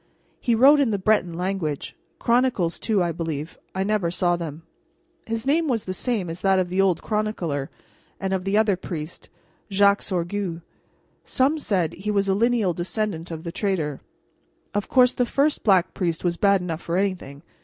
[0.39, 1.95] He wrote in the Breton language.
[2.17, 3.59] Chronicles, too, I believe.
[3.75, 4.63] I never saw them.
[5.27, 7.69] His name was the same as that of the old chronicler,
[8.19, 9.29] and of the other priest,
[9.69, 10.63] Jacques Sorgue.
[11.23, 14.01] Some said he was a lineal descendant of the traitor.
[14.73, 17.43] Of course the first Black Priest was bad enough for anything.